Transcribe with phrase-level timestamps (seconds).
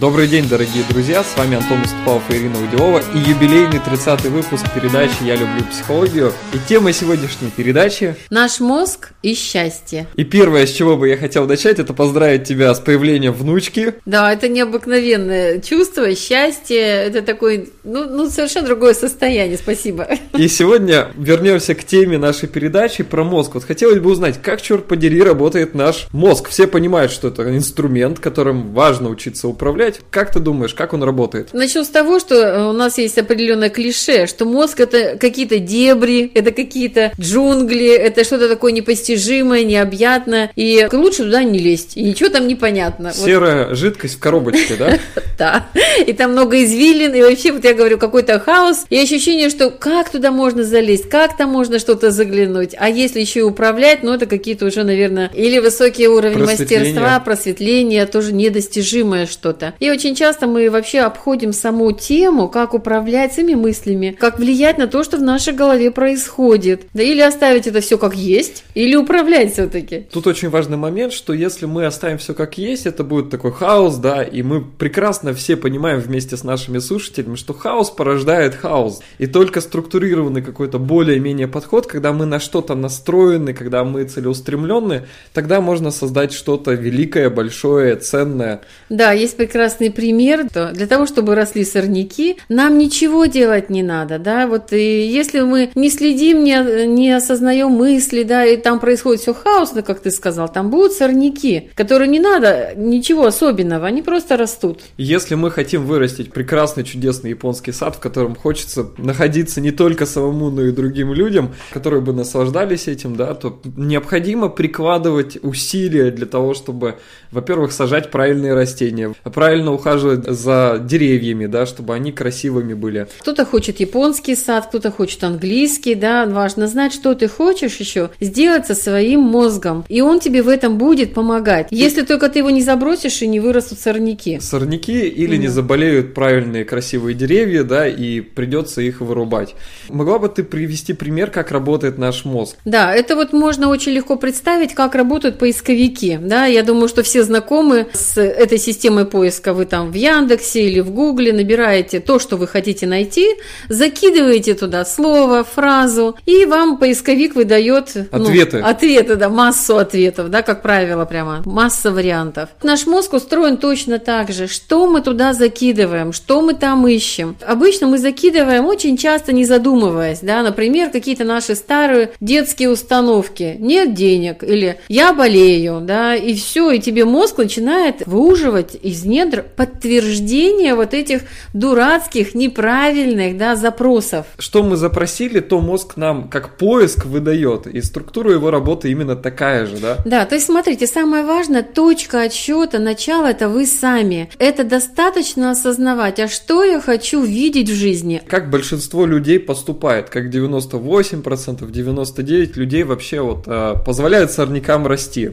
[0.00, 4.64] Добрый день, дорогие друзья, с вами Антон Уступалов и Ирина Удилова и юбилейный 30-й выпуск
[4.74, 6.32] передачи «Я люблю психологию».
[6.54, 10.06] И тема сегодняшней передачи Наш мозг и счастье.
[10.16, 13.92] И первое, с чего бы я хотел начать, это поздравить тебя с появлением внучки.
[14.06, 20.08] Да, это необыкновенное чувство, счастье, это такое, ну, ну совершенно другое состояние, спасибо.
[20.34, 23.52] И сегодня вернемся к теме нашей передачи про мозг.
[23.52, 26.48] Вот хотелось бы узнать, как, черт подери, работает наш мозг.
[26.48, 29.89] Все понимают, что это инструмент, которым важно учиться управлять.
[30.10, 31.52] Как ты думаешь, как он работает?
[31.52, 36.30] Начну с того, что э, у нас есть определенное клише, что мозг это какие-то дебри,
[36.34, 42.28] это какие-то джунгли, это что-то такое непостижимое, необъятное, и лучше туда не лезть, и ничего
[42.30, 43.12] там не понятно.
[43.16, 43.26] Вот.
[43.26, 44.98] Серая жидкость в коробочке, да?
[45.38, 45.68] Да,
[46.06, 50.10] и там много извилин, и вообще, вот я говорю, какой-то хаос, и ощущение, что как
[50.10, 54.26] туда можно залезть, как там можно что-то заглянуть, а если еще и управлять, ну это
[54.26, 59.72] какие-то уже, наверное, или высокие уровни мастерства, просветление, тоже недостижимое что-то.
[59.80, 64.86] И очень часто мы вообще обходим саму тему, как управлять своими мыслями, как влиять на
[64.86, 66.82] то, что в нашей голове происходит.
[66.92, 70.06] Да или оставить это все как есть, или управлять все-таки.
[70.12, 73.96] Тут очень важный момент, что если мы оставим все как есть, это будет такой хаос,
[73.96, 79.00] да, и мы прекрасно все понимаем вместе с нашими слушателями, что хаос порождает хаос.
[79.16, 85.62] И только структурированный какой-то более-менее подход, когда мы на что-то настроены, когда мы целеустремленны, тогда
[85.62, 88.60] можно создать что-то великое, большое, ценное.
[88.90, 90.48] Да, есть прекрасный пример.
[90.52, 95.40] То Для того, чтобы росли сорняки, нам ничего делать не надо, да, вот и если
[95.40, 100.10] мы не следим, не, не осознаем мысли, да, и там происходит все хаосно, как ты
[100.10, 104.80] сказал, там будут сорняки, которые не надо ничего особенного, они просто растут.
[104.96, 110.50] Если мы хотим вырастить прекрасный, чудесный японский сад, в котором хочется находиться не только самому,
[110.50, 116.54] но и другим людям, которые бы наслаждались этим, да, то необходимо прикладывать усилия для того,
[116.54, 116.96] чтобы,
[117.30, 119.14] во-первых, сажать правильные растения,
[119.50, 123.08] правильно ухаживать за деревьями, да, чтобы они красивыми были.
[123.18, 128.68] Кто-то хочет японский сад, кто-то хочет английский, да, важно знать, что ты хочешь еще сделать
[128.68, 132.62] со своим мозгом, и он тебе в этом будет помогать, если только ты его не
[132.62, 134.38] забросишь и не вырастут сорняки.
[134.38, 135.54] Сорняки или не Мгм.
[135.54, 139.56] заболеют правильные красивые деревья, да, и придется их вырубать.
[139.88, 142.54] Могла бы ты привести пример, как работает наш мозг?
[142.64, 146.20] Да, это вот можно очень легко представить, как работают поисковики.
[146.22, 149.39] Да, я думаю, что все знакомы с этой системой поиска.
[149.46, 153.26] Вы там в Яндексе или в Гугле набираете то, что вы хотите найти,
[153.68, 158.58] закидываете туда слово, фразу, и вам поисковик выдает ну, Ответы.
[158.58, 162.50] ответы, да, массу ответов, да, как правило, прямо масса вариантов.
[162.62, 164.46] Наш мозг устроен точно так же.
[164.46, 167.36] Что мы туда закидываем, что мы там ищем?
[167.46, 173.56] Обычно мы закидываем очень часто не задумываясь, да, например, какие-то наши старые детские установки.
[173.58, 179.29] Нет денег или я болею, да, и все, и тебе мозг начинает выуживать из недр
[179.56, 184.26] подтверждение вот этих дурацких, неправильных, да, запросов.
[184.38, 189.66] Что мы запросили, то мозг нам как поиск выдает, и структура его работы именно такая
[189.66, 189.98] же, да?
[190.04, 194.30] Да, то есть смотрите, самое важное, точка отсчета, начало это вы сами.
[194.38, 198.22] Это достаточно осознавать, а что я хочу видеть в жизни.
[198.26, 205.32] Как большинство людей поступает, как 98%, 99% людей вообще вот э, позволяют сорнякам расти.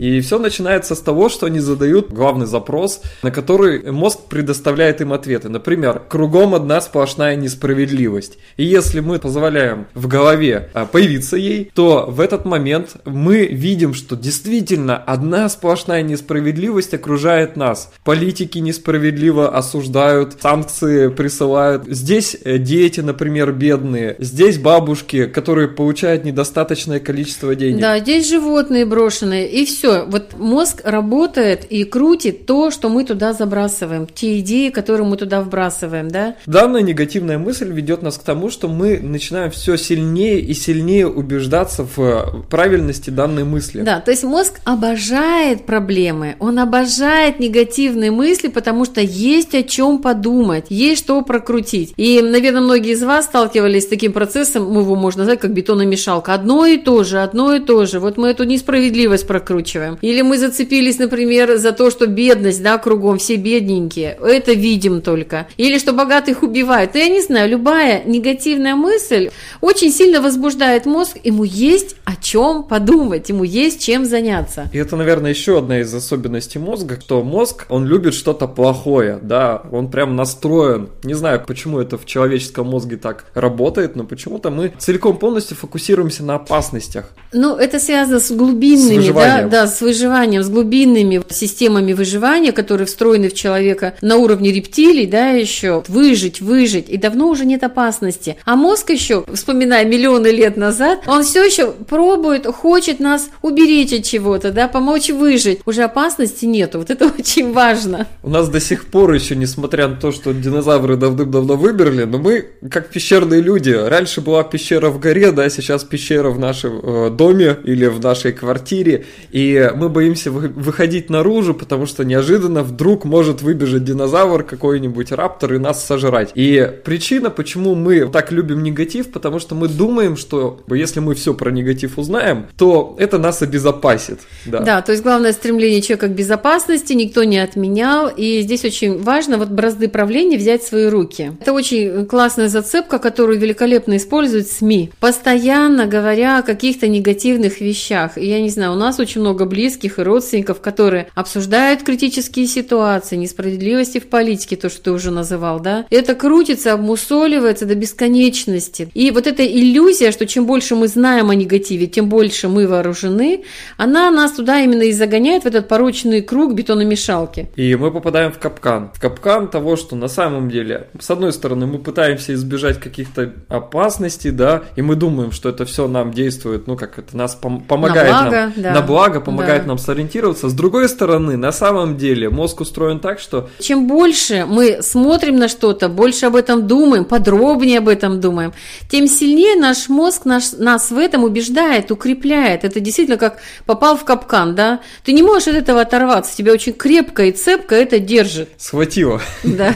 [0.00, 5.12] И все начинается с того, что они задают главный запрос, на который мозг предоставляет им
[5.12, 5.50] ответы.
[5.50, 8.38] Например, кругом одна сплошная несправедливость.
[8.56, 13.92] И если мы позволяем в голове а, появиться ей, то в этот момент мы видим,
[13.92, 17.92] что действительно одна сплошная несправедливость окружает нас.
[18.02, 21.84] Политики несправедливо осуждают, санкции присылают.
[21.86, 24.16] Здесь э, дети, например, бедные.
[24.18, 27.82] Здесь бабушки, которые получают недостаточное количество денег.
[27.82, 29.89] Да, здесь животные брошенные, и все.
[30.08, 35.40] Вот мозг работает и крутит то, что мы туда забрасываем, те идеи, которые мы туда
[35.42, 36.36] вбрасываем, да.
[36.46, 41.86] Данная негативная мысль ведет нас к тому, что мы начинаем все сильнее и сильнее убеждаться
[41.96, 43.82] в правильности данной мысли.
[43.82, 49.98] Да, то есть мозг обожает проблемы, он обожает негативные мысли, потому что есть о чем
[49.98, 51.94] подумать, есть что прокрутить.
[51.96, 56.34] И, наверное, многие из вас сталкивались с таким процессом, ну, его можно назвать как бетономешалка.
[56.34, 58.00] Одно и то же, одно и то же.
[58.00, 59.69] Вот мы эту несправедливость прокручиваем.
[60.00, 64.18] Или мы зацепились, например, за то, что бедность, да, кругом, все бедненькие.
[64.22, 65.46] Это видим только.
[65.56, 66.94] Или что богатых убивают.
[66.94, 69.30] Ну, я не знаю, любая негативная мысль
[69.60, 74.68] очень сильно возбуждает мозг, ему есть о чем подумать, ему есть чем заняться.
[74.72, 79.62] И это, наверное, еще одна из особенностей мозга, что мозг, он любит что-то плохое, да,
[79.70, 80.88] он прям настроен.
[81.04, 86.24] Не знаю, почему это в человеческом мозге так работает, но почему-то мы целиком полностью фокусируемся
[86.24, 87.10] на опасностях.
[87.32, 89.48] Ну, это связано с С глубинными, да, выживанием.
[89.50, 95.06] да, да, с выживанием, с глубинными системами выживания, которые встроены в человека на уровне рептилий,
[95.06, 98.36] да, еще выжить, выжить, и давно уже нет опасности.
[98.44, 104.04] А мозг еще, вспоминая миллионы лет назад, он все еще пробует, хочет нас уберечь от
[104.04, 105.60] чего-то, да, помочь выжить.
[105.66, 108.06] Уже опасности нету, вот это очень важно.
[108.22, 112.46] У нас до сих пор еще, несмотря на то, что динозавры давным-давно выбрали, но мы
[112.70, 113.70] как пещерные люди.
[113.70, 118.32] Раньше была пещера в горе, да, сейчас пещера в нашем э, доме или в нашей
[118.32, 125.12] квартире, и мы боимся вы, выходить наружу, потому что неожиданно вдруг может выбежать динозавр какой-нибудь
[125.12, 126.32] раптор и нас сожрать.
[126.34, 131.34] И причина, почему мы так любим негатив, потому что мы думаем, что если мы все
[131.34, 134.20] про негатив узнаем, то это нас обезопасит.
[134.44, 139.02] Да, да то есть главное стремление человека к безопасности никто не отменял, и здесь очень
[139.02, 141.32] важно вот бразды правления взять в свои руки.
[141.40, 148.18] Это очень классная зацепка, которую великолепно используют СМИ, постоянно говоря о каких-то негативных вещах.
[148.18, 153.16] И я не знаю, у нас очень много близких и родственников, которые обсуждают критические ситуации,
[153.16, 155.86] несправедливости в политике, то, что ты уже называл, да.
[155.90, 158.90] Это крутится, обмусоливается до бесконечности.
[158.94, 163.44] И вот эта иллюзия, что чем больше мы знаем о негативе, тем больше мы вооружены,
[163.76, 167.50] она нас туда именно и загоняет в этот порочный круг бетономешалки.
[167.56, 168.90] И мы попадаем в капкан.
[168.94, 174.30] В капкан того, что на самом деле, с одной стороны, мы пытаемся избежать каких-то опасностей,
[174.30, 178.12] да, и мы думаем, что это все нам действует, ну, как это нас пом- помогает
[178.12, 178.74] на благо, нам, да.
[178.74, 179.68] на благо, помогает да.
[179.68, 180.48] нам сориентироваться.
[180.48, 183.48] С другой стороны, на самом деле, мозг устроен так, что...
[183.58, 188.52] Чем больше мы смотрим на что-то, больше об этом думаем, подробнее об этом думаем,
[188.90, 192.64] тем сильнее наш мозг наш, нас в этом убеждает, укрепляет.
[192.64, 194.80] Это действительно как попал в капкан, да?
[195.04, 198.50] Ты не можешь от этого оторваться, тебя очень крепко и цепко это держит.
[198.58, 199.20] Схватило.
[199.44, 199.74] Да.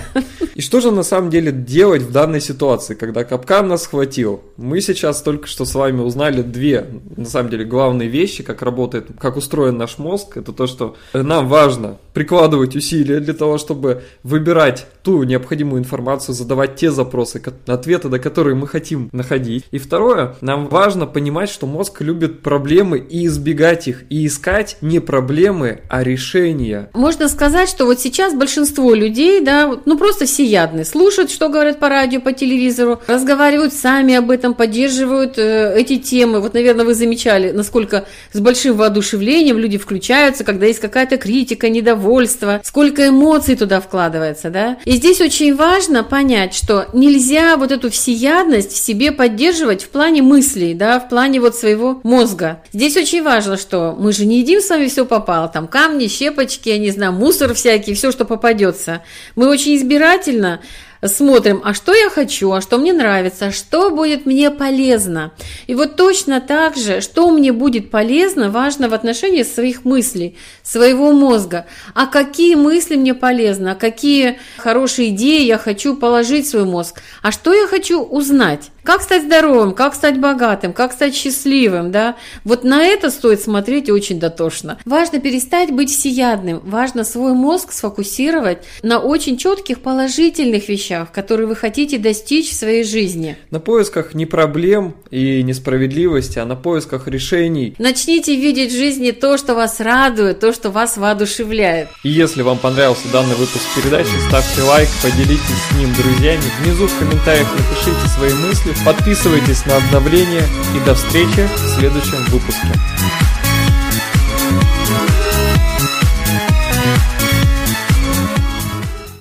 [0.55, 4.43] И что же на самом деле делать в данной ситуации, когда капкан нас схватил?
[4.57, 6.87] Мы сейчас только что с вами узнали две,
[7.17, 10.37] на самом деле, главные вещи, как работает, как устроен наш мозг.
[10.37, 16.77] Это то, что нам важно прикладывать усилия для того, чтобы выбирать ту необходимую информацию, задавать
[16.77, 19.65] те запросы, ответы, до которые мы хотим находить.
[19.71, 25.01] И второе, нам важно понимать, что мозг любит проблемы и избегать их, и искать не
[25.01, 26.89] проблемы, а решения.
[26.95, 31.89] Можно сказать, что вот сейчас большинство людей, да, ну просто всеядны, слушают, что говорят по
[31.89, 36.41] радио, по телевизору, разговаривают сами об этом, поддерживают э, эти темы.
[36.41, 42.61] Вот, наверное, вы замечали, насколько с большим воодушевлением люди включаются, когда есть какая-то критика, недовольство,
[42.65, 44.79] сколько эмоций туда вкладывается, да.
[44.85, 50.23] И здесь очень важно понять, что нельзя вот эту всеядность в себе поддерживать в плане
[50.23, 52.63] мыслей, да, в плане вот своего мозга.
[52.73, 56.69] Здесь очень важно, что мы же не едим с вами все попало, там камни, щепочки,
[56.69, 59.03] я не знаю, мусор всякий, все, что попадется.
[59.37, 60.61] Мы очень избирательно
[61.09, 65.33] смотрим, а что я хочу, а что мне нравится, что будет мне полезно.
[65.67, 71.13] И вот точно так же, что мне будет полезно, важно в отношении своих мыслей, своего
[71.13, 71.67] мозга.
[71.95, 77.01] А какие мысли мне полезны, а какие хорошие идеи я хочу положить в свой мозг,
[77.23, 78.71] а что я хочу узнать.
[78.85, 82.17] Как стать здоровым, как стать богатым, как стать счастливым, да?
[82.45, 84.79] Вот на это стоит смотреть очень дотошно.
[84.85, 91.57] Важно перестать быть всеядным, важно свой мозг сфокусировать на очень четких положительных вещах, которые вы
[91.57, 93.39] хотите достичь в своей жизни.
[93.51, 97.75] На поисках не проблем и несправедливости, а на поисках решений.
[97.79, 101.89] Начните видеть в жизни то, что вас радует, то, что вас воодушевляет.
[102.03, 106.99] И если вам понравился данный выпуск передачи, ставьте лайк, поделитесь с ним друзьями, внизу в
[106.99, 112.73] комментариях напишите свои мысли, подписывайтесь на обновления и до встречи в следующем выпуске.